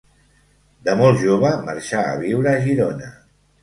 [0.87, 3.17] De molt jove marxà a viure a Girona.